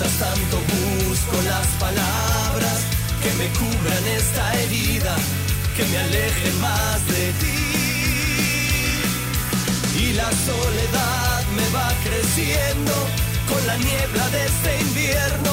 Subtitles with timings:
[0.00, 0.56] Mientras tanto
[1.08, 2.84] busco las palabras
[3.20, 5.16] que me cubran esta herida,
[5.76, 7.58] que me alejen más de ti.
[9.98, 12.94] Y la soledad me va creciendo
[13.48, 15.50] con la niebla de este invierno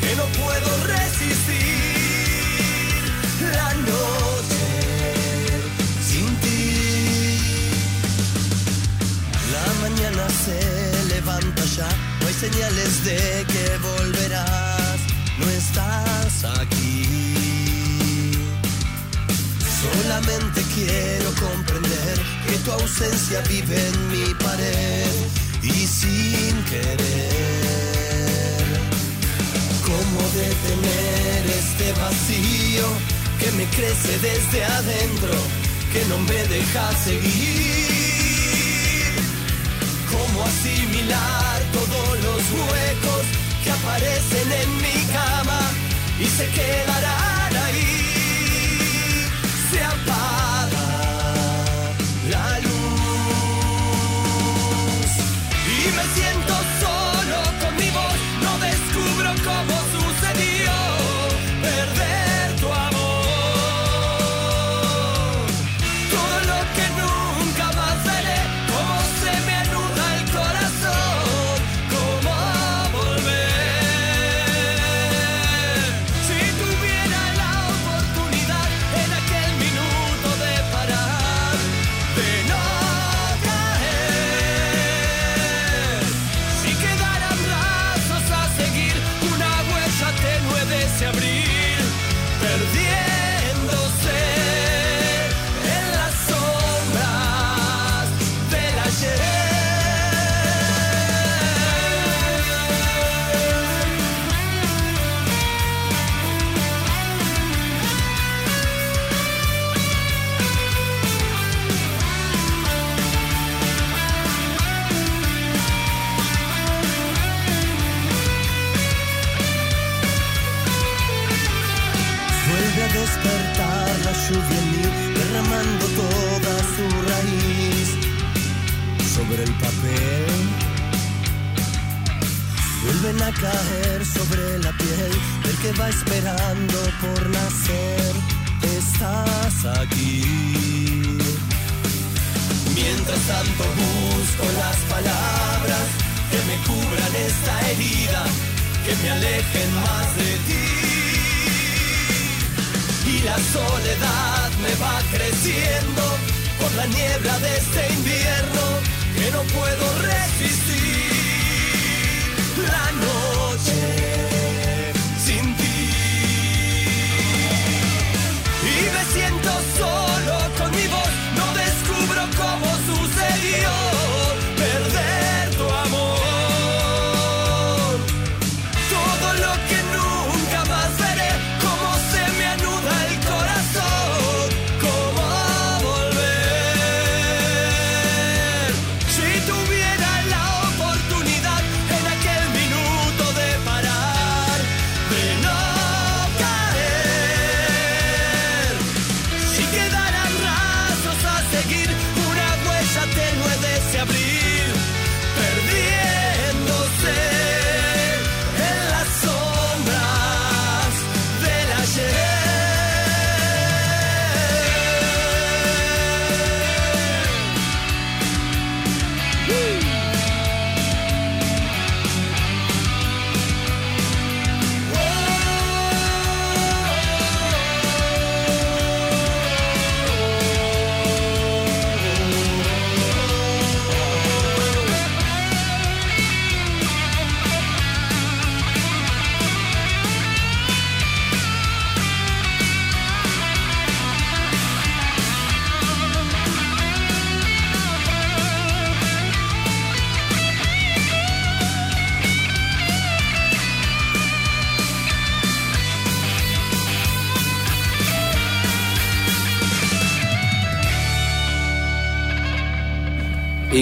[0.00, 1.52] que no puedo resistir.
[3.52, 4.68] La noche
[6.08, 7.36] sin ti.
[9.52, 10.60] La mañana se
[11.14, 12.11] levanta ya
[12.42, 14.98] señales de que volverás,
[15.38, 18.32] no estás aquí.
[19.82, 22.14] Solamente quiero comprender
[22.46, 25.14] que tu ausencia vive en mi pared
[25.62, 27.06] y sin querer.
[29.88, 32.86] ¿Cómo detener este vacío
[33.38, 35.34] que me crece desde adentro,
[35.92, 37.92] que no me deja seguir?
[40.10, 41.61] ¿Cómo asimilar?
[43.92, 45.60] aparecen en mi cama
[46.18, 49.26] y se quedarán ahí.
[49.70, 49.84] Se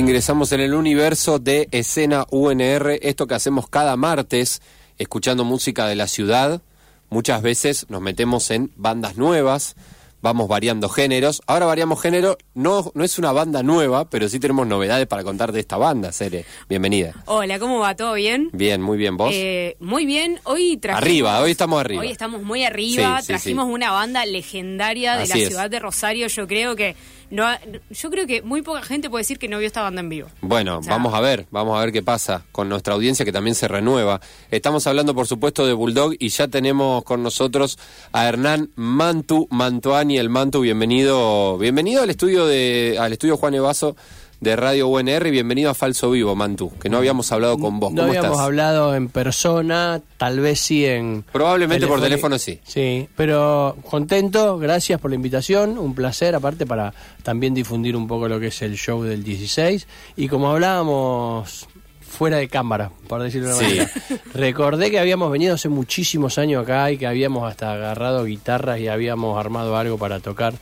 [0.00, 4.62] Ingresamos en el universo de escena UNR, esto que hacemos cada martes,
[4.96, 6.62] escuchando música de la ciudad.
[7.10, 9.76] Muchas veces nos metemos en bandas nuevas,
[10.22, 11.42] vamos variando géneros.
[11.46, 15.52] Ahora variamos género, no, no es una banda nueva, pero sí tenemos novedades para contar
[15.52, 16.46] de esta banda, Cere.
[16.66, 17.12] Bienvenida.
[17.26, 17.94] Hola, ¿cómo va?
[17.94, 18.48] ¿Todo bien?
[18.54, 19.32] Bien, muy bien, ¿vos?
[19.34, 21.02] Eh, muy bien, hoy trajimos...
[21.02, 22.00] Arriba, hoy estamos arriba.
[22.00, 23.72] Hoy estamos muy arriba, Sí, sí, trajimos sí.
[23.74, 25.48] una banda legendaria de Así la es.
[25.48, 26.96] ciudad de Rosario, yo creo que...
[27.30, 27.46] No,
[27.90, 30.28] yo creo que muy poca gente puede decir que no vio esta banda en vivo.
[30.40, 33.32] Bueno, O sea, vamos a ver, vamos a ver qué pasa con nuestra audiencia que
[33.32, 34.20] también se renueva.
[34.50, 37.78] Estamos hablando, por supuesto, de Bulldog y ya tenemos con nosotros
[38.12, 43.96] a Hernán Mantu, Mantuani, el Mantu, bienvenido, bienvenido al estudio de, al estudio Juan Evaso
[44.40, 47.92] de Radio UNR y bienvenido a Falso Vivo, Mantu, que no habíamos hablado con vos.
[47.92, 48.44] No ¿Cómo habíamos estás?
[48.46, 51.24] hablado en persona, tal vez sí en...
[51.30, 52.58] Probablemente por teléfono sí.
[52.64, 58.28] Sí, pero contento, gracias por la invitación, un placer aparte para también difundir un poco
[58.28, 61.68] lo que es el show del 16 y como hablábamos
[62.00, 63.74] fuera de cámara, por decirlo de una Sí.
[63.76, 63.90] manera,
[64.34, 68.88] recordé que habíamos venido hace muchísimos años acá y que habíamos hasta agarrado guitarras y
[68.88, 70.54] habíamos armado algo para tocar.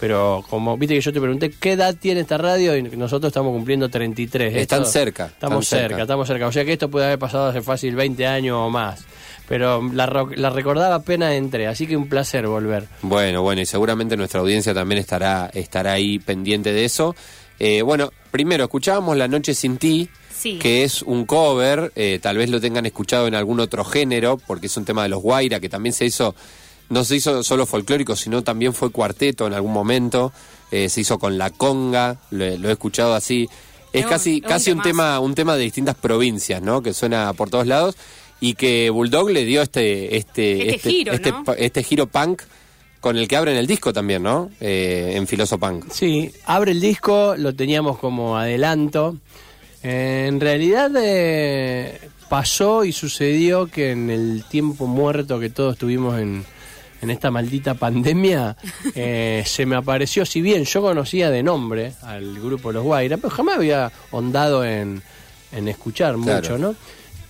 [0.00, 3.52] Pero como viste que yo te pregunté qué edad tiene esta radio y nosotros estamos
[3.52, 4.54] cumpliendo 33.
[4.56, 6.02] Están Esto- cerca, Estamos están cerca, cerca.
[6.02, 6.46] estamos cerca.
[6.48, 9.04] O sea que esto puede haber pasado hace fácil 20 años o más.
[9.48, 12.88] Pero la, ro- la recordaba apenas entré, así que un placer volver.
[13.02, 17.14] Bueno, bueno, y seguramente nuestra audiencia también estará, estará ahí pendiente de eso.
[17.58, 20.58] Eh, bueno, primero, escuchábamos La Noche Sin Ti, Sí.
[20.58, 24.66] que es un cover, eh, tal vez lo tengan escuchado en algún otro género, porque
[24.66, 26.34] es un tema de los Guaira, que también se hizo,
[26.94, 30.32] no se hizo solo folclórico, sino también fue cuarteto en algún momento,
[30.70, 33.48] eh, se hizo con la conga, lo, lo he escuchado así.
[33.92, 36.82] Es casi, un casi un tema, un tema de distintas provincias, ¿no?
[36.82, 37.96] Que suena por todos lados
[38.40, 41.44] y que Bulldog le dio este, este, Este giro, este, ¿no?
[41.44, 42.42] pa- este giro punk
[43.00, 44.50] con el que abren el disco también, ¿no?
[44.60, 45.90] Eh, en Filoso Punk.
[45.92, 49.16] Sí, abre el disco, lo teníamos como adelanto.
[49.82, 56.18] Eh, en realidad eh, pasó y sucedió que en el tiempo muerto que todos tuvimos
[56.18, 56.44] en,
[57.04, 58.56] en esta maldita pandemia,
[58.94, 63.30] eh, se me apareció, si bien yo conocía de nombre al grupo Los Guaira, pero
[63.30, 65.02] jamás había ondado en,
[65.52, 66.40] en escuchar Claro.
[66.42, 66.74] mucho, ¿no?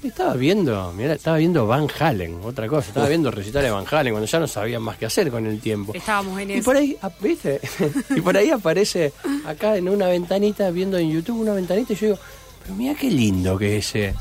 [0.03, 3.87] Y Estaba viendo, mira, estaba viendo Van Halen, otra cosa, estaba viendo recitales de Van
[3.91, 5.93] Halen cuando ya no sabían más qué hacer con el tiempo.
[5.95, 6.65] Estábamos en Y eso.
[6.65, 7.61] por ahí, ap- ¿viste?
[8.15, 9.13] y por ahí aparece
[9.47, 12.19] acá en una ventanita, viendo en YouTube una ventanita, y yo digo,
[12.63, 14.15] pero mira qué lindo que es ese.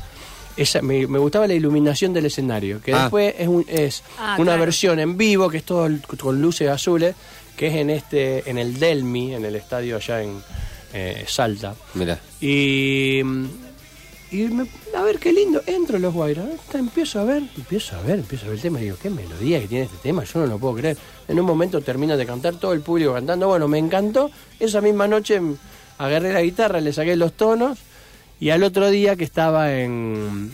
[0.56, 3.02] Esa, me, me gustaba la iluminación del escenario, que Ah.
[3.02, 4.60] después es, un- es Ah, una claro.
[4.60, 7.14] versión en vivo, que es todo el- con luces azules,
[7.56, 10.40] que es en este en el Delmi, en el estadio allá en
[10.92, 11.74] eh, Salta.
[11.94, 12.20] Mira.
[12.40, 13.18] Y,
[14.30, 14.66] y me-
[14.96, 16.56] a ver qué lindo, entro en los Guairas, ¿eh?
[16.78, 19.60] empiezo a ver, empiezo a ver, empiezo a ver el tema y digo, qué melodía
[19.60, 20.96] que tiene este tema, yo no lo puedo creer.
[21.28, 24.30] En un momento termina de cantar, todo el público cantando, bueno, me encantó.
[24.60, 25.40] Esa misma noche
[25.98, 27.78] agarré la guitarra, le saqué los tonos
[28.40, 30.50] y al otro día que estaba en...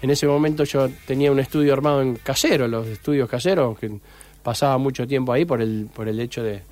[0.00, 3.98] En ese momento yo tenía un estudio armado en casero, los estudios caseros, que
[4.44, 6.62] pasaba mucho tiempo ahí por el, por el hecho de,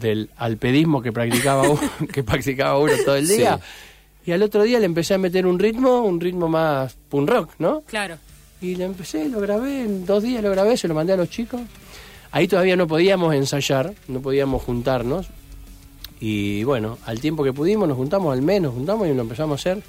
[0.00, 1.80] del alpedismo que practicaba uno,
[2.12, 3.60] que practicaba uno todo el día.
[4.24, 7.50] Y al otro día le empecé a meter un ritmo, un ritmo más punk rock,
[7.58, 7.82] ¿no?
[7.82, 8.16] Claro.
[8.60, 11.30] Y le empecé, lo grabé, en dos días lo grabé, se lo mandé a los
[11.30, 11.60] chicos.
[12.30, 15.28] Ahí todavía no podíamos ensayar, no podíamos juntarnos.
[16.24, 19.58] Y bueno, al tiempo que pudimos, nos juntamos al mes, nos juntamos y lo empezamos
[19.58, 19.82] a hacer.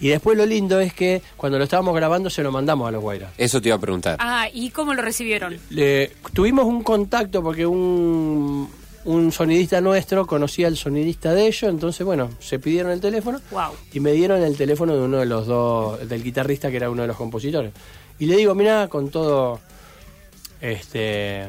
[0.00, 3.00] Y después lo lindo es que cuando lo estábamos grabando se lo mandamos a los
[3.02, 3.32] Guairas.
[3.38, 4.16] Eso te iba a preguntar.
[4.20, 5.56] Ah, ¿y cómo lo recibieron?
[5.70, 8.68] Le- tuvimos un contacto porque un,
[9.06, 13.70] un sonidista nuestro conocía al sonidista de ellos, entonces bueno, se pidieron el teléfono Wow.
[13.94, 17.00] y me dieron el teléfono de uno de los dos, del guitarrista que era uno
[17.02, 17.72] de los compositores.
[18.18, 19.58] Y le digo, mira, con todo,
[20.60, 21.48] este,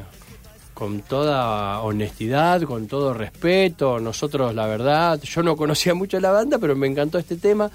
[0.80, 6.58] con toda honestidad, con todo respeto, nosotros la verdad, yo no conocía mucho la banda,
[6.58, 7.70] pero me encantó este tema.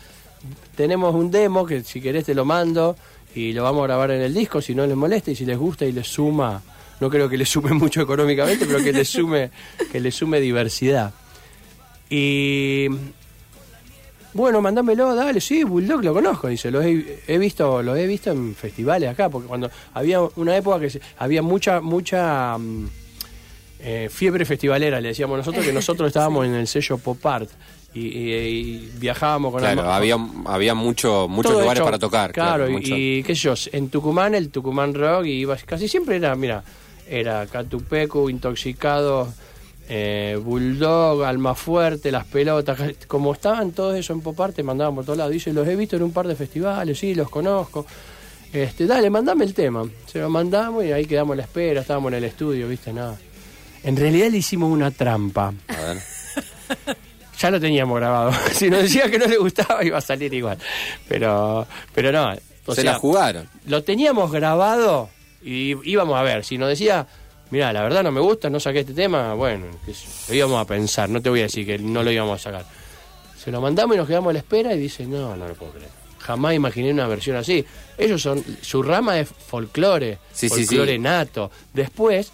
[0.75, 2.95] Tenemos un demo que si querés te lo mando
[3.35, 5.55] y lo vamos a grabar en el disco, si no les molesta y si les
[5.55, 6.63] gusta y les suma,
[6.99, 9.51] no creo que les sume mucho económicamente, pero que les sume,
[9.91, 11.13] que les sume diversidad.
[12.09, 12.87] Y
[14.35, 18.31] bueno, mandámelo, dale, sí, Bulldog lo conozco, dice, lo he, he visto, lo he visto
[18.31, 22.87] en festivales acá, porque cuando había una época que se- había mucha, mucha mm,
[23.79, 27.49] eh, fiebre festivalera, le decíamos nosotros, que nosotros estábamos en el sello Pop Art
[27.93, 31.97] y, y- y viajábamos con Claro, Alma- había, había mucho, muchos todo lugares hecho- para
[31.99, 32.31] tocar.
[32.33, 36.17] Claro, y- y, qué sé yo, en Tucumán, el Tucumán Rock, y ibas, casi siempre
[36.17, 36.61] era, mira,
[37.09, 39.29] era Catupecu, Intoxicados,
[39.87, 45.17] eh, Bulldog, Almafuerte, Las Pelotas, como estaban todos esos en Popar, te mandaban por todos
[45.17, 45.33] lados.
[45.33, 47.85] Dice, los he visto en un par de festivales, sí, los conozco.
[48.51, 49.83] Este, dale, mandame el tema.
[50.05, 53.17] Se lo mandamos y ahí quedamos a la espera, estábamos en el estudio, viste, nada.
[53.83, 55.53] En realidad le hicimos una trampa.
[55.67, 55.97] A ver.
[57.37, 58.31] ya lo teníamos grabado.
[58.51, 60.57] si nos decía que no le gustaba, iba a salir igual.
[61.07, 62.33] Pero, pero no.
[62.65, 63.47] o Se sea, la jugaron.
[63.67, 65.09] Lo teníamos grabado
[65.43, 66.43] y íbamos a ver.
[66.43, 67.05] Si nos decía,
[67.51, 69.65] mira, la verdad no me gusta, no saqué este tema, bueno,
[70.29, 71.09] lo íbamos a pensar.
[71.09, 72.65] No te voy a decir que no lo íbamos a sacar.
[73.37, 75.71] Se lo mandamos y nos quedamos a la espera y dice, no, no lo puedo
[75.73, 75.89] creer.
[76.19, 77.63] Jamás imaginé una versión así.
[77.97, 80.99] Ellos son, su rama es folclore, Sí, sí, folclore sí.
[80.99, 81.51] nato.
[81.73, 82.31] Después,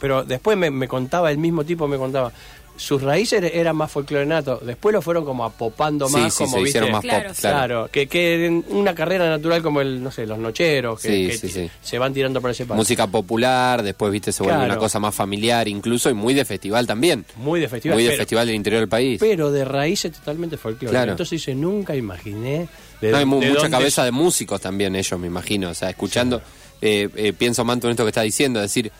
[0.00, 2.32] pero después me, me contaba, el mismo tipo me contaba,
[2.76, 4.60] sus raíces eran más folclore nato.
[4.64, 7.88] Después lo fueron como apopando más, sí, como se más Claro, pop, Claro, claro.
[7.90, 11.38] que, que en una carrera natural como el, no sé, los nocheros, que, Sí, que
[11.38, 11.70] sí, sí.
[11.82, 12.76] se van tirando por ese paso.
[12.76, 14.72] Música popular, después, viste, se vuelve Claro.
[14.72, 17.24] una cosa más familiar, incluso, y muy de festival también.
[17.36, 17.96] Muy de festival.
[17.96, 19.18] muy de pero, festival del interior del país.
[19.20, 20.90] pero de raíces totalmente folclore.
[20.90, 21.12] Claro.
[21.12, 22.68] Entonces dice, nunca imaginé
[23.00, 25.70] de, No, hay mu- de mucha dónde cabeza de músicos también ellos, me imagino.
[25.70, 26.40] O sea, escuchando,
[26.80, 28.90] eh, eh, pienso Manto en esto que está diciendo, es decir,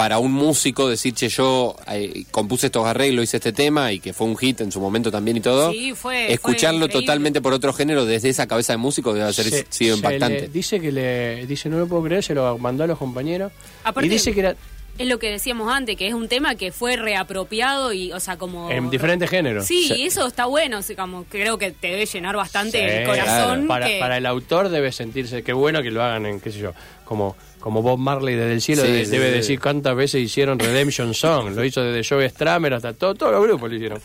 [0.00, 4.14] para un músico decir, che, yo eh, compuse estos arreglos, hice este tema y que
[4.14, 5.70] fue un hit en su momento también y todo.
[5.72, 9.66] Sí, fue- Escucharlo totalmente por otro género desde esa cabeza de músico debe haber se-
[9.68, 10.40] sido se impactante.
[10.40, 13.52] le- dice que le dice no lo puedo creer, se lo mandó a los compañeros
[13.84, 14.56] Aparte- y dice que era
[14.98, 18.36] Es lo que decíamos antes, que es un tema que fue reapropiado y, o sea,
[18.36, 18.70] como...
[18.70, 19.64] en diferentes géneros.
[19.66, 22.84] Sí, y eso está bueno, o sea, como creo que te debe llenar bastante Sí,
[22.84, 23.66] el corazón.
[23.66, 26.58] Para, que- para el autor debe sentirse, qué bueno que lo hagan en, qué sé
[26.58, 26.74] yo,
[27.06, 29.36] como, como Bob Marley desde el cielo Sí, debe, sí, debe sí.
[29.36, 33.42] decir cuántas veces hicieron Redemption Song, lo hizo desde Joe Stramer hasta todo, todos los
[33.42, 34.00] grupos lo hicieron.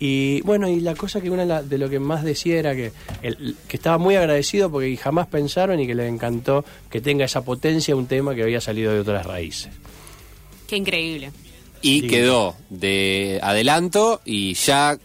[0.00, 2.74] Y bueno, y la cosa que una de, la- de lo que más decía era
[2.74, 2.90] que,
[3.22, 7.44] el- que estaba muy agradecido porque jamás pensaron y que le encantó que tenga esa
[7.44, 9.70] potencia un tema que había salido de otras raíces.
[10.68, 11.32] Qué increíble.
[11.82, 12.06] Y Sí.
[12.06, 14.96] quedó de adelanto y ya,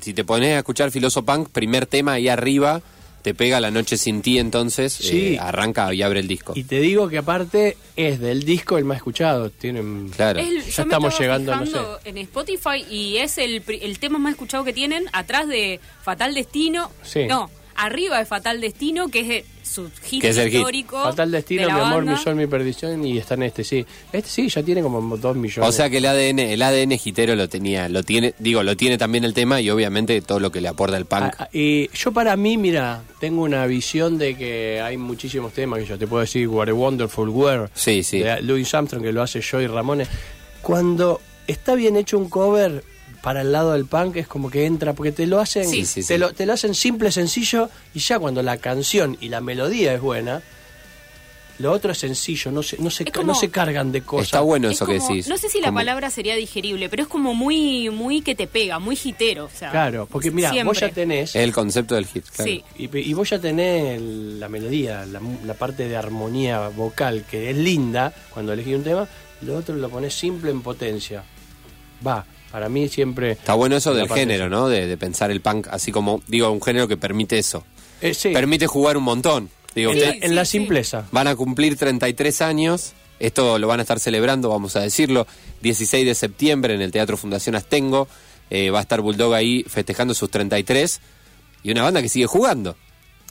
[0.00, 2.80] si te pones a escuchar Filoso Punk, primer tema ahí arriba,
[3.22, 5.34] te pega La Noche Sin Ti, entonces Sí.
[5.34, 6.52] eh, arranca y abre el disco.
[6.56, 9.50] Y te digo que aparte es del disco el más escuchado.
[9.50, 10.38] Tienen, Claro.
[10.38, 14.64] El- Ya estamos llegando, no en Spotify y es el, pri- el tema más escuchado
[14.64, 16.90] que tienen atrás de Fatal Destino.
[17.02, 17.26] Sí.
[17.28, 17.50] No,
[17.84, 20.56] arriba de Fatal Destino, que es su hit Que es el hit.
[20.58, 21.02] histórico.
[21.02, 22.12] Fatal Destino, de mi amor, banda.
[22.12, 23.84] mi sol, mi perdición y está en este, sí.
[24.12, 25.68] Este sí, ya tiene como dos millones.
[25.68, 28.98] O sea que el ADN, el ADN gitero lo tenía, lo tiene, digo, lo tiene
[28.98, 31.22] también el tema y obviamente todo lo que le aporta el punk.
[31.22, 35.78] Ah, ah, y yo para mí, mira, tengo una visión de que hay muchísimos temas
[35.80, 38.18] que yo te puedo decir, What a Wonderful World, Sí, sí.
[38.20, 40.08] de Louis Armstrong, que lo hace Joey Ramones.
[40.62, 42.82] Cuando está bien hecho un cover
[43.22, 46.00] para el lado del punk es como que entra, porque te lo hacen, Sí, sí,
[46.00, 46.18] te, sí.
[46.18, 50.00] Lo, te lo hacen simple, sencillo, y ya cuando la canción y la melodía es
[50.00, 50.42] buena,
[51.58, 54.28] lo otro es sencillo, no se, no se, como- no se cargan de cosas.
[54.28, 55.28] Está bueno Es eso que decís.
[55.28, 58.46] No sé si la Como- palabra sería digerible, pero es como muy muy que te
[58.46, 59.44] pega, muy hitero.
[59.44, 61.36] O sea, Claro, porque mira, vos ya tenés...
[61.36, 62.50] Es el concepto del hit, claro.
[62.50, 62.64] Sí.
[62.78, 67.50] Y, y vos ya tenés el- la melodía, la, la parte de armonía vocal, que
[67.50, 69.06] es linda cuando elegís un tema,
[69.42, 71.22] lo otro lo pones simple en potencia.
[72.06, 73.32] Va, para mí siempre...
[73.32, 74.68] Está bueno eso del género, ¿no?
[74.68, 77.64] De, de pensar el punk así como, digo, un género que permite eso.
[78.00, 79.50] Eh, sí, Permite jugar un montón.
[79.74, 81.06] Digo, en, la, en simpleza.
[81.12, 82.92] van a cumplir 33 años.
[83.18, 85.26] Esto lo van a estar celebrando, vamos a decirlo,
[85.60, 88.08] 16 de septiembre en el Teatro Fundación Astengo.
[88.48, 91.00] Eh, va a estar Bulldog ahí festejando sus 33.
[91.62, 92.76] Y una banda que sigue jugando.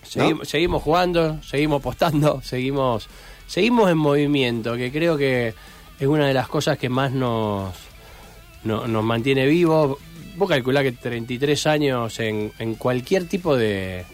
[0.03, 3.07] Seguimos, seguimos jugando, seguimos apostando, seguimos,
[3.47, 5.53] seguimos en movimiento, que creo que
[5.99, 7.73] es una de las cosas que más nos,
[8.63, 9.97] no- nos mantiene vivos.
[10.35, 14.05] Vos calculás que 33 años en, en cualquier tipo de,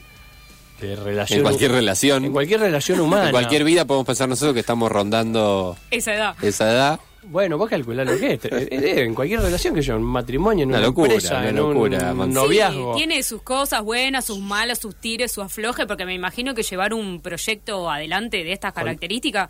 [0.81, 1.39] de relación.
[1.39, 2.25] En cualquier relación.
[2.25, 3.25] En cualquier relación humana.
[3.25, 6.35] En cualquier vida podemos pensar nosotros que estamos rondando Esa edad.
[6.41, 6.99] esa edad.
[7.27, 8.45] Bueno, vos calculás lo que es.
[8.45, 11.49] Eh, eh, En cualquier relación que yo, un matrimonio, en Una una, locura, empresa, una
[11.49, 12.41] en un locura, Manso.
[12.43, 12.93] noviazgo.
[12.93, 16.61] Sí, tiene sus cosas buenas, sus malas, sus tires, sus aflojes, porque me imagino que
[16.61, 19.49] llevar un proyecto adelante de estas características,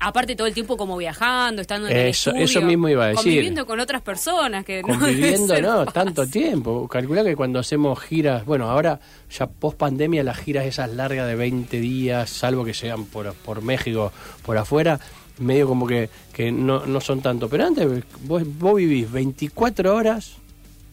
[0.00, 3.08] aparte todo el tiempo como viajando, estando en Eso- el estudio, eso mismo iba a
[3.08, 3.22] decir.
[3.24, 5.84] conviviendo con otras personas que no conviviendo, ¿no?
[5.84, 5.92] fácil.
[5.92, 6.88] Tanto tiempo.
[6.88, 8.98] Calculá que cuando hacemos giras, bueno, ahora
[9.30, 13.62] ya post pandemia, las giras esas largas de 20 días, salvo que sean por, por
[13.62, 14.12] México,
[14.44, 14.98] por afuera,
[15.38, 17.48] medio como que, que no, no son tanto.
[17.48, 17.86] Pero antes
[18.22, 20.32] vos, vos vivís 24 horas,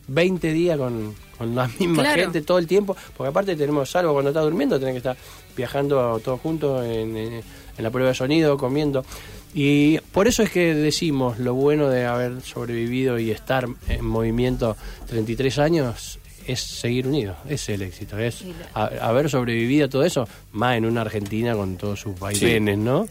[0.09, 2.21] 20 días con, con la misma Claro.
[2.23, 5.17] gente todo el tiempo, porque aparte tenemos, salvo cuando estás durmiendo, tenés que estar
[5.55, 7.43] viajando todos juntos en, en-
[7.77, 9.05] en la prueba de sonido, comiendo.
[9.53, 14.75] Y por eso es que decimos lo bueno de haber sobrevivido y estar en movimiento
[15.09, 18.43] 33 años es seguir unidos, es el éxito, es
[18.73, 23.05] a- haber sobrevivido a todo eso, más en una Argentina con todos sus vaivenes, ¿no?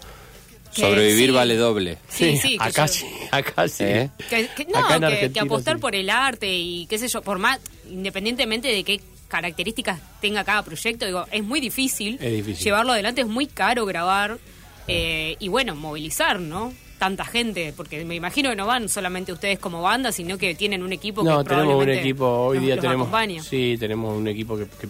[0.74, 1.34] Que Sobrevivir sí.
[1.34, 1.98] vale doble.
[2.08, 3.84] Sí, sí, acá yo- sí, acá sí.
[3.84, 4.10] ¿Eh?
[4.30, 5.80] Que, que- no, Acá en que- apostar sí.
[5.80, 10.62] por el arte y qué sé yo, por más, independientemente de qué características tenga cada
[10.62, 12.64] proyecto, digo, es muy difícil, Es difícil.
[12.64, 14.38] llevarlo adelante, es muy caro grabar
[14.88, 16.72] eh, y bueno, movilizar, ¿no?
[16.98, 17.74] tanta gente?
[17.76, 21.22] Porque me imagino que no van solamente ustedes como banda, sino que tienen un equipo
[21.22, 23.42] no, que tenemos un equipo, hoy los- día los tenemos, acompaña.
[23.42, 24.88] sí, tenemos un equipo que, que-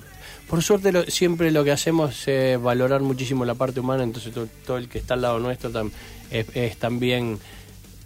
[0.49, 4.47] por suerte lo- siempre lo que hacemos es valorar muchísimo la parte humana, entonces to-
[4.65, 5.91] todo, el que está al lado nuestro tam-
[6.31, 7.41] es, es también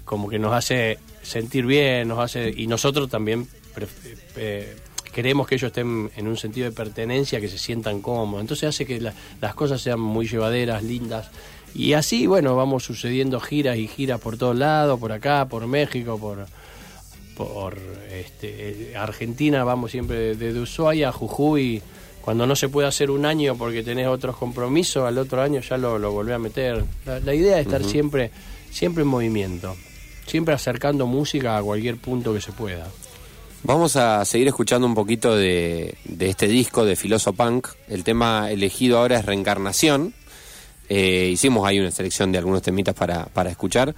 [0.06, 4.76] como que nos hace sentir bien, nos hace y nosotros también pref- eh,
[5.12, 8.86] queremos que ellos estén en un sentido de pertenencia, que se sientan cómodos, entonces hace
[8.86, 11.30] que la- las cosas sean muy llevaderas, lindas.
[11.74, 16.18] Y así, bueno, vamos sucediendo giras y giras por todos lados, por acá, por México,
[16.18, 16.46] por,
[17.36, 17.78] por
[18.12, 21.82] este, Argentina, vamos siempre desde Ushuaia a Jujuy.
[22.20, 25.78] Cuando no se puede hacer un año porque tenés otros compromisos, al otro año ya
[25.78, 26.84] lo, lo volvés a meter.
[27.06, 28.30] La, la idea es estar siempre,
[28.70, 29.74] siempre en movimiento,
[30.26, 32.86] siempre acercando música a cualquier punto que se pueda.
[33.62, 37.68] Vamos a seguir escuchando un poquito de, de este disco de Filoso Punk.
[37.88, 40.14] El tema elegido ahora es Reencarnación.
[40.92, 43.94] Eh, hicimos ahí una selección de algunos temitas para, para escuchar.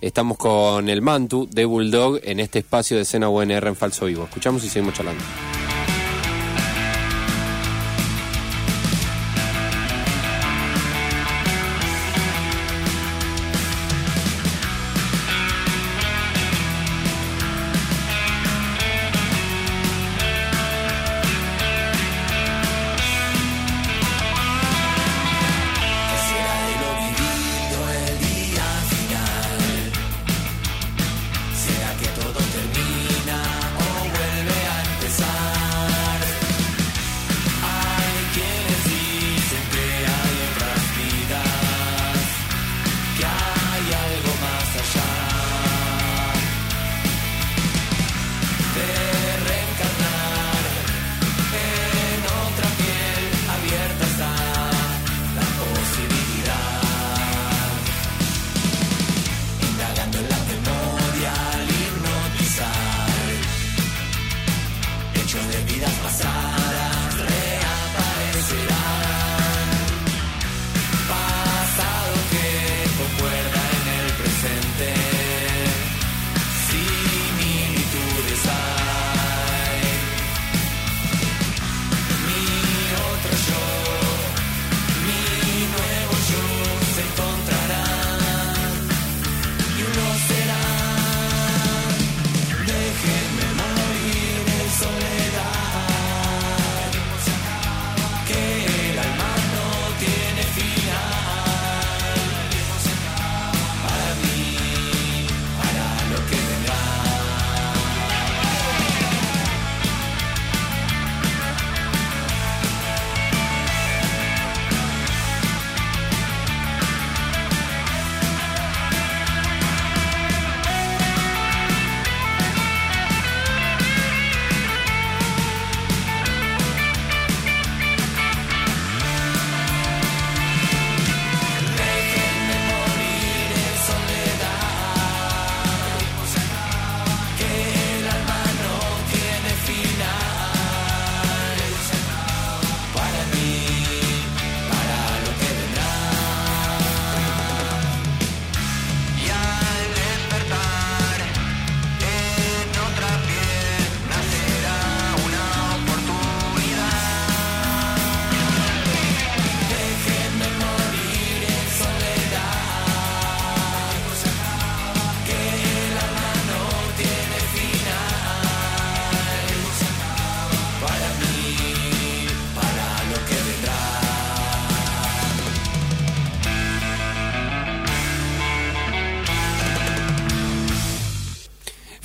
[0.00, 4.24] Estamos con el Mantu de Bulldog en este espacio de escena UNR en Falso Vivo.
[4.24, 5.22] Escuchamos y seguimos charlando.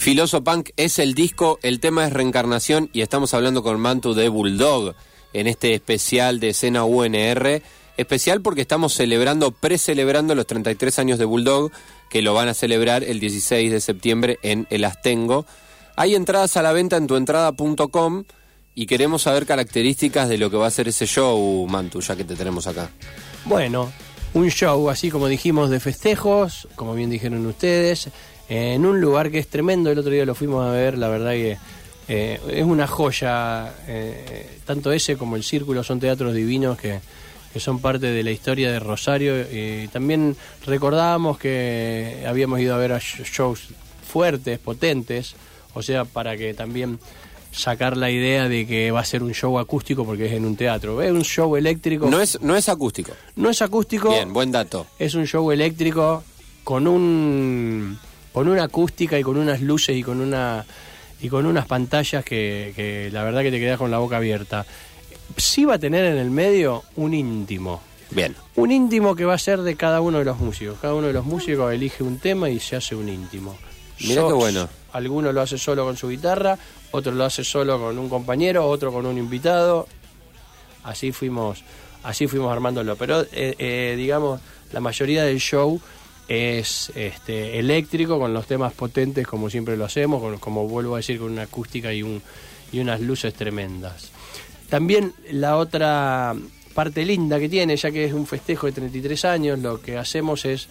[0.09, 4.27] Filoso Punk es el disco, el tema es Reencarnación y estamos hablando con Mantu de
[4.27, 4.95] Bulldog
[5.33, 7.61] en este especial de escena UNR.
[7.95, 11.71] Especial porque estamos celebrando, precelebrando los 33 años de Bulldog,
[12.09, 15.45] que lo van a celebrar el 16 de septiembre en el Astengo.
[15.95, 18.23] Hay entradas a la venta en tuentrada.com
[18.73, 22.23] y queremos saber características de lo que va a ser ese show, Mantu, ya que
[22.23, 22.89] te tenemos acá.
[23.45, 23.91] Bueno,
[24.33, 28.09] un show, así como dijimos, de festejos, como bien dijeron ustedes,
[28.49, 29.91] en un lugar que es tremendo.
[29.91, 31.57] El otro día lo fuimos a ver, la verdad que
[32.07, 33.73] eh, es una joya.
[33.87, 36.99] eh, tanto ese como el Círculo son teatros divinos que,
[37.53, 39.39] que son parte de la historia de Rosario.
[39.41, 40.35] Y también
[40.65, 43.67] recordábamos que habíamos ido a ver a sh- shows
[44.07, 45.35] fuertes, potentes,
[45.75, 46.99] o sea, para que también
[47.51, 50.55] sacar la idea de que va a ser un show acústico porque es en un
[50.55, 51.01] teatro.
[51.01, 52.07] Es un show eléctrico.
[52.09, 53.11] No es, no es acústico.
[53.35, 54.87] No es acústico, Bien, buen dato.
[54.97, 56.23] es un show eléctrico
[56.63, 57.97] con un
[58.39, 60.65] con una acústica y con unas luces y con una
[61.19, 64.65] y con unas pantallas que, que la verdad que te quedas con la boca abierta.
[65.35, 67.81] Sí va a tener en el medio un íntimo.
[68.11, 68.33] Bien.
[68.55, 70.77] Un íntimo que va a ser de cada uno de los músicos.
[70.81, 73.57] Cada uno de los músicos elige un tema y se hace un íntimo.
[73.99, 74.69] Mirá qué bueno.
[74.93, 76.57] Alguno lo hace solo con su guitarra,
[76.91, 79.85] otro lo hace solo con un compañero, otro con un invitado.
[80.85, 81.61] Así fuimos,
[82.03, 82.95] así fuimos armándolo.
[82.95, 84.39] Pero eh, eh, digamos,
[84.71, 85.81] la mayoría del show
[86.29, 90.97] es este, eléctrico, con los temas potentes como siempre lo hacemos, con- como vuelvo a
[90.99, 92.21] decir, con una acústica y, un,
[92.71, 94.11] y unas luces tremendas.
[94.69, 96.35] También la otra
[96.75, 100.45] parte linda que tiene, ya que es un festejo de 33 años, lo que hacemos
[100.45, 100.67] es,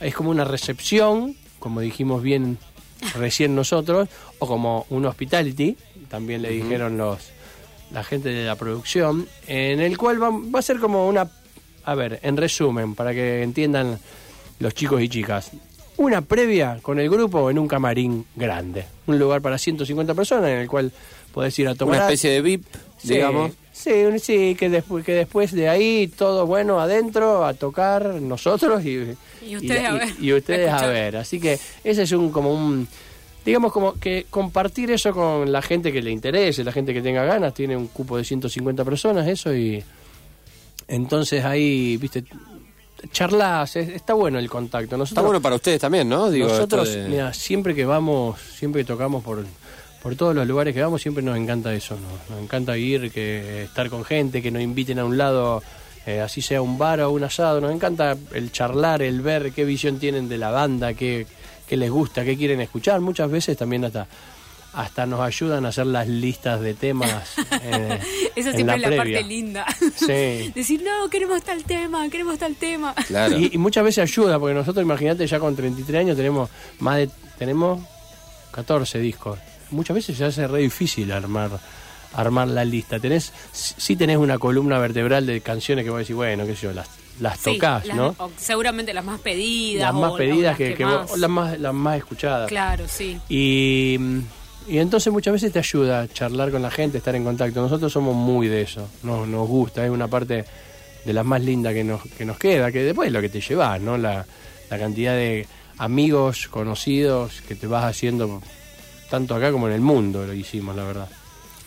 [0.00, 2.56] es como una recepción, como dijimos bien
[3.14, 5.76] recién nosotros, o como un hospitality,
[6.08, 7.18] también le dijeron los
[7.92, 11.30] la gente de la producción, en el cual va, va a ser como una,
[11.84, 14.00] a ver, en resumen, para que entiendan
[14.60, 15.50] los chicos y chicas,
[15.96, 20.58] una previa con el grupo en un camarín grande, un lugar para 150 personas en
[20.58, 20.90] el cual
[21.32, 22.64] podés ir a tomar Una especie de VIP,
[22.98, 23.52] Sí, digamos.
[23.72, 28.84] Sí, un- sí, que después, que después de ahí todo bueno adentro a tocar nosotros
[28.84, 31.16] y, Y ustedes a ver, y ustedes a ver.
[31.16, 32.86] Así que ese es un como un
[33.44, 37.24] digamos como que compartir eso con la gente que le interese, la gente que tenga
[37.24, 39.82] ganas, tiene un cupo de 150 personas eso y
[40.88, 42.24] entonces ahí, viste,
[43.12, 44.96] charlas, es- está bueno el contacto.
[44.96, 46.30] Nosotros Está bueno para ustedes también, ¿no?
[46.30, 49.44] Digo, nosotros, esto de- mira, siempre que vamos, siempre que tocamos por,
[50.02, 52.34] por todos los lugares que vamos, siempre nos encanta eso, ¿no?
[52.34, 55.62] nos encanta ir, que estar con gente, que nos inviten a un lado,
[56.06, 59.64] eh, así sea un bar o un asado, nos encanta el charlar, el ver qué
[59.64, 61.26] visión tienen de la banda, qué,
[61.66, 63.00] qué les gusta, qué quieren escuchar.
[63.00, 64.06] Muchas veces también hasta
[64.74, 67.34] hasta nos ayudan a hacer las listas de temas.
[67.62, 68.00] eh,
[68.34, 69.18] Esa en siempre es la previa.
[69.18, 69.66] parte linda.
[69.96, 70.52] Sí.
[70.54, 72.94] Decir, no, queremos tal tema, queremos tal tema.
[73.06, 73.38] Claro.
[73.38, 77.10] Y, y muchas veces ayuda, porque nosotros, imagínate, ya con 33 años tenemos más de
[77.38, 77.82] tenemos
[78.52, 79.38] 14 discos.
[79.70, 81.50] Muchas veces se hace re difícil armar
[82.12, 83.00] armar la lista.
[83.00, 86.72] Tenés sí tenés una columna vertebral de canciones que vos decís, bueno, qué sé yo,
[86.72, 86.88] las
[87.20, 88.14] las Sí, tocás, las- ¿no?
[88.18, 89.82] o seguramente las más pedidas.
[89.92, 92.48] Las más o pedidas las que, que vos- más- las más las más escuchadas.
[92.48, 93.18] Claro, sí.
[93.28, 93.98] Y,
[94.68, 97.60] y entonces muchas veces te ayuda a charlar con la gente, estar en contacto.
[97.60, 100.44] Nosotros somos muy de eso, nos, nos gusta, es una parte
[101.04, 103.40] de las más lindas que nos, que nos queda, que después es lo que te
[103.40, 103.98] llevas, ¿no?
[103.98, 104.24] La,
[104.70, 105.46] la cantidad de
[105.78, 108.42] amigos, conocidos que te vas haciendo,
[109.10, 111.08] tanto acá como en el mundo lo hicimos, la verdad.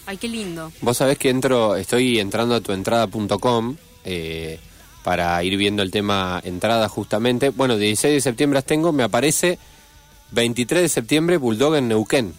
[0.06, 0.72] Ay, qué lindo.
[0.82, 4.58] Vos sabés que entro, estoy entrando a tuentrada.com eh,
[5.04, 7.50] para ir viendo el tema entrada justamente.
[7.50, 9.60] Bueno, 16 de septiembre las tengo, me aparece
[10.32, 12.34] 23 de septiembre Bulldog en Neuquén.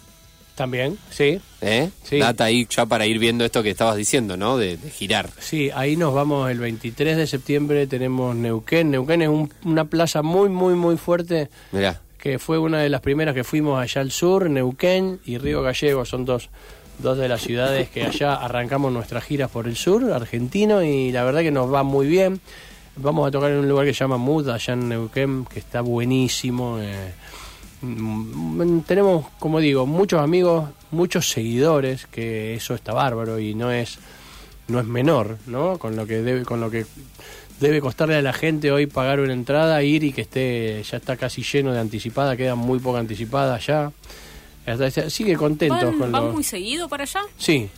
[0.59, 1.39] También, sí.
[1.61, 1.89] ¿eh?
[2.03, 2.19] Sí.
[2.19, 4.57] Data ahí ya para ir viendo esto que estabas diciendo, ¿no?
[4.57, 5.29] De, de girar.
[5.39, 8.91] Sí, ahí nos vamos el 23 de septiembre, tenemos Neuquén.
[8.91, 12.99] Neuquén es un- una plaza muy, muy, muy fuerte Mirá, que fue una de las
[12.99, 16.49] primeras que fuimos allá al sur, Neuquén y Río Gallegos, son dos,
[16.97, 21.23] dos de las ciudades que allá arrancamos nuestras giras por el sur, argentino, y la
[21.23, 22.41] verdad que nos va muy bien.
[22.97, 25.79] Vamos a tocar en un lugar que se llama Mud, allá en Neuquén, que está
[25.79, 26.79] buenísimo.
[26.81, 27.13] eh,
[28.85, 33.99] tenemos, como digo, muchos amigos, muchos seguidores, que eso está bárbaro y no es
[34.67, 35.79] no es menor, ¿no?
[35.79, 36.85] Con lo que debe con lo que
[37.59, 41.17] debe costarle a la gente hoy pagar una entrada, ir y que esté ya está
[41.17, 43.91] casi lleno de anticipada, queda muy poca anticipada ya.
[45.07, 47.21] Sigue contentos ¿Van, con van lo- muy seguido para allá?
[47.37, 47.69] Sí.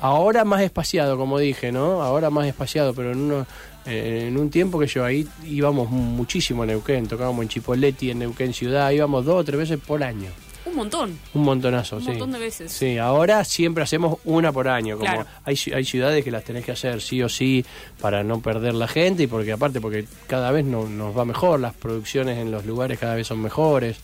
[0.00, 2.02] Ahora más espaciado, como dije, ¿no?
[2.02, 3.46] Ahora más espaciado, pero en, uno,
[3.86, 8.52] en un tiempo que yo ahí íbamos muchísimo a Neuquén, tocábamos en Chipoleti, en Neuquén
[8.54, 10.28] Ciudad, íbamos dos o tres veces por año.
[10.64, 11.18] Un montón.
[11.34, 12.08] Un montonazo, Un sí.
[12.10, 12.70] montón de veces.
[12.72, 14.96] Sí, ahora siempre hacemos una por año.
[14.96, 15.26] Como Claro.
[15.44, 17.64] hay, hay ciudades que las tenés que hacer sí o sí
[18.00, 21.58] para no perder la gente y porque aparte porque cada vez no- nos va mejor,
[21.60, 23.96] las producciones en los lugares cada vez son mejores.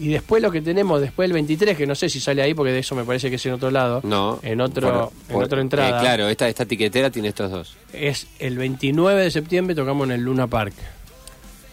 [0.00, 2.72] Y después lo que tenemos, después el 23, que no sé si sale ahí porque
[2.72, 4.00] de eso me parece que es en otro lado.
[4.02, 4.40] no.
[4.42, 5.98] En otro, Por- en por- otra entrada.
[5.98, 7.76] eh, claro, esta, esta tiquetera tiene estos dos.
[7.92, 10.72] Es el 29 de septiembre tocamos en el Luna Park.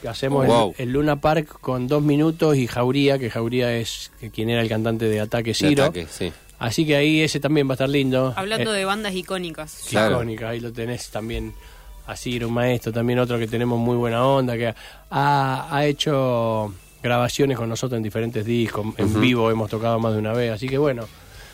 [0.07, 0.75] Hacemos el- Wow.
[0.77, 5.05] el, Luna Park con dos minutos y Jauría, que Jauría es quien era el cantante
[5.05, 5.83] de Ataque De Ciro.
[5.85, 6.31] ataque, sí.
[6.59, 8.33] Así que ahí ese también va a estar lindo.
[8.35, 9.85] Hablando Eh, de bandas icónicas.
[9.89, 10.15] Claro.
[10.17, 11.53] icónica, ahí lo tenés también.
[12.07, 14.73] Así un maestro, también otro que tenemos muy buena onda, que
[15.09, 20.19] ha, ha hecho grabaciones con nosotros en diferentes discos, en vivo hemos tocado más de
[20.19, 21.07] una vez, así que bueno,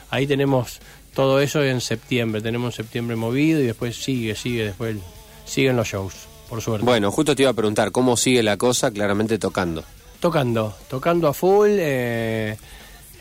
[0.09, 0.79] ahí tenemos
[1.13, 4.97] todo eso en septiembre, tenemos septiembre movido y después sigue, sigue, después
[5.45, 6.13] siguen los shows,
[6.49, 6.85] por suerte.
[6.85, 8.91] Bueno, justo te iba a preguntar, ¿cómo sigue la cosa?
[8.91, 9.83] Claramente tocando.
[10.19, 11.69] Tocando, tocando a full.
[11.71, 12.57] eh,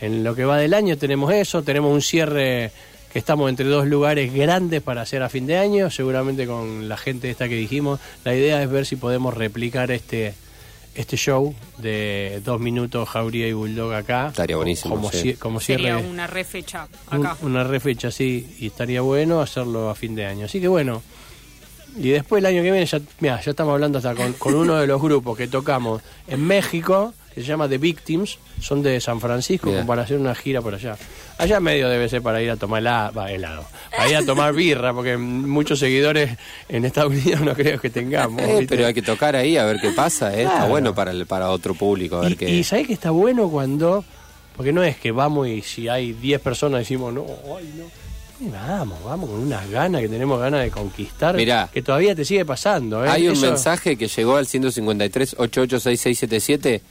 [0.01, 2.71] en lo que va del año tenemos eso, tenemos un cierre
[3.11, 6.97] que estamos entre dos lugares grandes para hacer a fin de año, seguramente con la
[6.97, 7.99] gente esta que dijimos.
[8.25, 10.33] La idea es ver si podemos replicar este
[10.95, 14.27] este show de dos minutos Jauría y Bulldog acá.
[14.27, 15.17] Estaría buenísimo, Como, sí.
[15.33, 16.09] cie- como Sería cierre.
[16.09, 17.37] una re fecha un- acá.
[17.41, 20.45] una refecha, sí, y estaría bueno hacerlo a fin de año.
[20.45, 21.01] Así que bueno,
[21.97, 24.75] y después el año que viene, ya, mirá, ya estamos hablando hasta con, con uno
[24.75, 29.19] de los grupos que tocamos en México, que se llama The Victims, son de San
[29.19, 30.95] Francisco, como para hacer una gira por allá.
[31.37, 35.17] Allá medio debe ser para ir a tomar helado, para ir a tomar birra, porque
[35.17, 36.37] muchos seguidores
[36.69, 38.41] en Estados Unidos no creo que tengamos.
[38.41, 40.43] Eh, pero hay que tocar ahí a ver qué pasa, ¿eh?
[40.43, 42.17] Está bueno para, el, para otro público.
[42.17, 42.49] A ver Y, qué...
[42.49, 44.03] y ¿sabés que está bueno cuando.?
[44.55, 47.25] Porque no es que vamos y si hay 10 personas decimos, no,
[47.57, 47.85] ay, no.
[48.39, 51.35] Y vamos, vamos con unas ganas que tenemos ganas de conquistar.
[51.35, 51.69] Mirá.
[51.73, 53.03] que todavía te sigue pasando.
[53.05, 53.09] ¿eh?
[53.09, 56.81] Hay un Eso- mensaje que llegó al 153 886677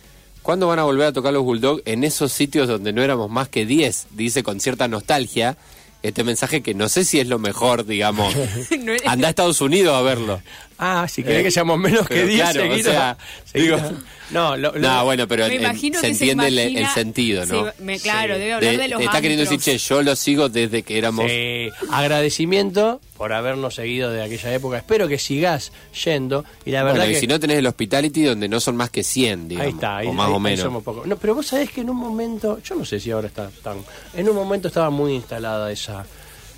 [0.42, 3.48] ¿Cuándo van a volver a tocar los Bulldog en esos sitios donde no éramos más
[3.48, 4.08] que 10?
[4.10, 5.56] Dice con cierta nostalgia.
[6.02, 8.34] Este mensaje que no sé si es lo mejor, digamos.
[9.06, 10.42] Anda a Estados Unidos a verlo.
[10.78, 12.92] Ah, si querés Eh, que seamos menos que pero 10 claro, o seguidos.
[12.92, 13.82] sea, seguidos.
[13.90, 13.92] digo-
[14.30, 17.66] no, lo, lo- No, bueno, pero en- se entiende el- sentido, ¿no?
[17.72, 18.40] se- me- claro, Sí.
[18.40, 21.26] debe hablar de, De- los está queriendo decir, che, yo lo sigo desde que éramos...
[21.30, 24.78] Sí, agradecimiento por habernos seguido de aquella época.
[24.78, 25.72] Espero que sigas
[26.04, 26.44] yendo.
[26.64, 27.20] Y la verdad Bueno, y que.
[27.20, 29.66] si no tenés el Hospitality donde no son más que 100, digamos.
[29.68, 30.60] Ahí está, ahí, o más ahí- o ahí menos.
[30.60, 31.06] somos pocos.
[31.06, 33.78] No, pero vos sabés que en un momento, yo no sé si ahora está tan.
[34.14, 36.04] En un momento estaba muy instalada esa,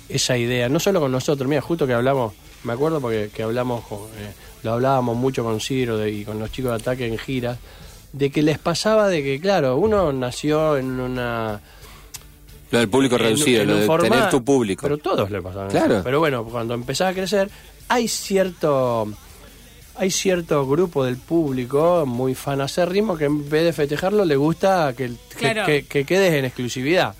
[0.09, 2.33] esa idea, no solo con nosotros, mira, justo que hablamos,
[2.65, 6.39] me acuerdo porque que hablamos, con, eh, lo hablábamos mucho con Ciro de- y con
[6.39, 7.57] los chicos de ataque en giras,
[8.11, 11.61] de que les pasaba de que, claro, uno nació en una.
[12.71, 14.81] Lo del público en- reducido, en lo de forma- tener tu público.
[14.83, 15.69] Pero todos le pasaban.
[15.69, 15.95] Claro.
[15.95, 16.03] eso.
[16.03, 17.49] Pero bueno, cuando empezaba a crecer,
[17.87, 19.07] hay cierto
[19.97, 25.07] hay cierto grupo del público muy fanacérrimo que en vez de festejarlo le gusta que,
[25.29, 25.65] que, Claro.
[25.65, 27.15] que- que quedes en exclusividad.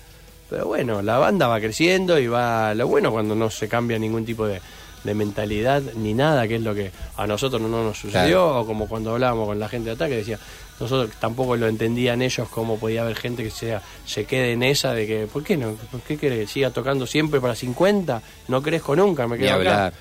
[0.50, 2.74] Pero bueno, la banda va creciendo y va...
[2.74, 4.60] Lo bueno cuando no se cambia ningún tipo de,
[5.06, 8.86] de mentalidad ni nada, que es lo que a nosotros no nos sucedió, o como
[8.88, 10.38] cuando hablábamos con la gente de ataque, decía,
[10.78, 14.92] nosotros tampoco lo entendían ellos cómo podía haber gente que sea, se quede en esa
[14.92, 15.72] de que, ¿por qué no?
[15.90, 16.50] ¿Por qué querés?
[16.50, 18.20] ¿Siga tocando siempre para 50?
[18.48, 19.92] No crezco nunca, me Ni quedo acá.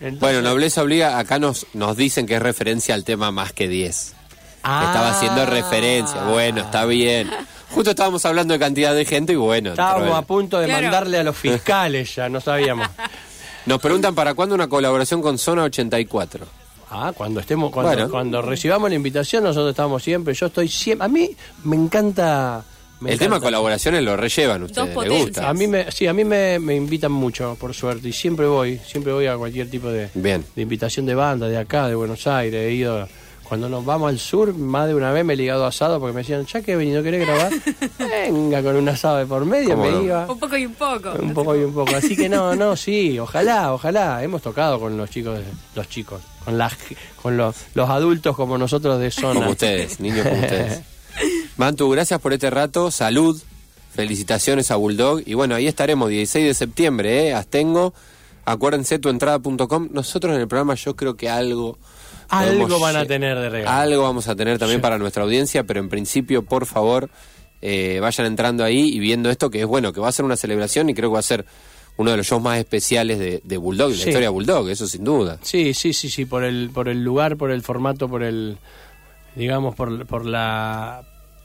[0.00, 3.68] Entonces- Bueno, Nobleza Obliga, acá nos, nos dicen que es referencia al tema más que
[3.68, 4.14] 10.
[4.62, 4.80] Ah.
[4.80, 6.22] Que estaba haciendo referencia.
[6.24, 7.30] Bueno, está bien.
[7.70, 9.70] Justo estábamos hablando de cantidad de gente y bueno.
[9.70, 10.82] Estábamos a punto de Claro.
[10.84, 12.88] mandarle a los fiscales ya, no sabíamos.
[13.66, 16.46] Nos preguntan para cuándo una colaboración con Zona 84.
[16.90, 18.10] Ah, cuando estemos, cuando, Bueno.
[18.10, 21.30] cuando recibamos la invitación, nosotros estamos siempre, yo estoy siempre, a mí
[21.64, 22.62] me encanta...
[23.00, 23.46] me el tema encanta.
[23.46, 25.48] colaboraciones lo rellevan ustedes, ¿les gusta?
[25.48, 28.78] A mí me, sí, a mí me, me invitan mucho, por suerte, y siempre voy,
[28.86, 30.44] siempre voy a cualquier tipo de, Bien.
[30.54, 33.08] de invitación de banda, de acá, de Buenos Aires, he ido,
[33.48, 36.20] cuando nos vamos al sur, más de una vez me he ligado asado porque me
[36.22, 37.52] decían, ya que he venido, ¿querés grabar?
[37.98, 40.02] Venga, con un asado de por medio, ¿Cómo me no?
[40.02, 40.26] iba.
[40.32, 41.12] Un poco y un poco.
[41.20, 41.94] Un poco y un poco.
[41.94, 44.22] Así que no, no, sí, ojalá, ojalá.
[44.24, 46.74] Hemos tocado con los chicos, de- los chicos, con las,
[47.22, 49.40] con los, los adultos como nosotros de zona.
[49.40, 50.80] Como ustedes, niños como ustedes.
[51.56, 52.90] Mantu, gracias por este rato.
[52.90, 53.40] Salud.
[53.94, 55.22] Felicitaciones a Bulldog.
[55.24, 57.34] Y bueno, ahí estaremos, 16 de septiembre, ¿eh?
[57.34, 57.94] Astengo.
[58.44, 59.88] Acuérdense tuentrada.com.
[59.92, 61.78] Nosotros en el programa yo creo que algo...
[62.38, 63.76] Algo van a lle- tener de regalo.
[63.78, 67.08] Algo vamos a tener también para nuestra audiencia, pero en principio, por favor,
[67.62, 70.36] eh, vayan entrando ahí y viendo esto, que es bueno, que va a ser una
[70.36, 71.44] celebración y creo que va a ser
[71.96, 74.08] uno de los shows más especiales de, de Bulldog, y la Sí.
[74.10, 75.38] historia de Bulldog, eso sin duda.
[75.42, 78.58] Sí, sí, sí, sí, por el, por el lugar, por el formato, por el,
[79.36, 81.02] digamos, por, por la,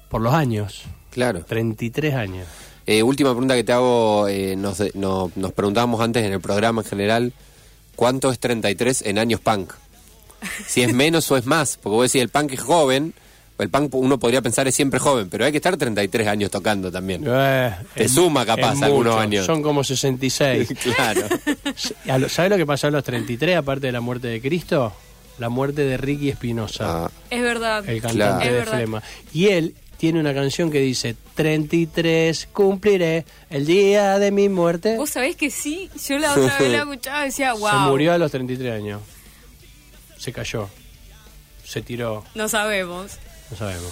[0.10, 0.84] por los años.
[1.12, 1.44] Claro.
[1.46, 2.48] 33 años.
[2.86, 6.82] Eh, última pregunta que te hago, eh, nos, no- nos preguntábamos antes en el programa
[6.82, 7.34] en general,
[7.96, 9.72] ¿cuánto es 33 en años punk?
[10.68, 13.14] Si es menos o es más, porque vos decís el punk es joven,
[13.58, 16.90] el punk uno podría pensar es siempre joven, pero hay que estar 33 años tocando
[16.92, 17.24] también.
[17.28, 19.20] Eh, Te es- suma capaz algunos mucho.
[19.20, 19.46] años.
[19.46, 20.70] Son como 66.
[20.96, 21.28] claro.
[22.30, 24.94] ¿Sabes lo que pasó a los 33, aparte de la muerte de Cristo?
[25.40, 27.06] La muerte de Ricky Espinosa.
[27.06, 27.88] Ah, Es verdad.
[27.90, 28.74] el cantante de verdad.
[28.76, 29.04] Flema.
[29.34, 34.96] Y él tiene una canción que dice, 33 cumpliré el día de mi muerte.
[34.98, 37.70] Vos sabés que sí, yo la otra vez la escuchaba y decía, wow.
[37.70, 39.02] Se murió a los 33 años.
[40.20, 40.70] Se cayó.
[41.64, 42.24] Se tiró.
[42.36, 43.18] No sabemos.
[43.50, 43.92] No sabemos.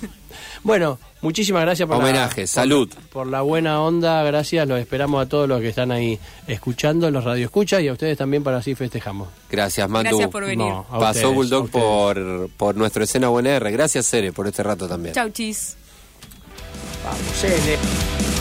[0.62, 2.88] bueno, muchísimas gracias por Homenaje, la, salud.
[2.90, 4.68] Por, por la buena onda, gracias.
[4.68, 8.42] Los esperamos a todos los que están ahí escuchando, los radioescuchas y a ustedes también
[8.42, 9.28] para así festejamos.
[9.50, 10.10] Gracias, Mantu.
[10.10, 10.68] Gracias por venir.
[10.68, 13.70] No, Pasó ustedes, Bulldog por, por nuestro escena UNR.
[13.70, 15.14] Gracias, Cere, por este rato también.
[15.14, 15.76] Chau, chis.
[17.04, 18.31] Vamos.